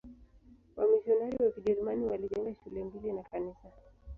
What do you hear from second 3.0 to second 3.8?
na kanisa.